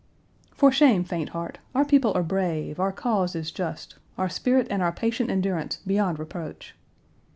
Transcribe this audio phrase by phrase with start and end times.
[0.55, 1.59] "For shame, faint heart!
[1.75, 6.17] Our people are brave, our cause is just; our spirit and our patient endurance beyond
[6.17, 6.75] reproach."